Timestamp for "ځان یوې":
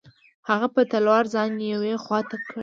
1.33-1.93